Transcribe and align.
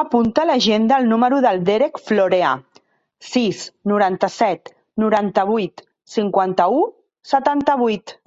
Apunta 0.00 0.40
a 0.42 0.46
l'agenda 0.48 0.98
el 1.02 1.06
número 1.12 1.38
del 1.46 1.60
Derek 1.68 2.00
Florea: 2.08 2.50
sis, 3.30 3.64
noranta-set, 3.94 4.70
noranta-vuit, 5.06 5.86
cinquanta-u, 6.20 6.86
setanta-vuit. 7.36 8.18